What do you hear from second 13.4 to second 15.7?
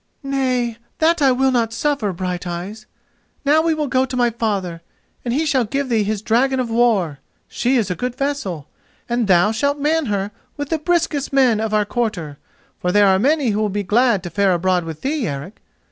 who will be glad to fare abroad with thee, Eric.